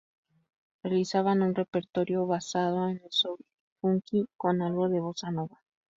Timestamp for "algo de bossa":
4.63-5.29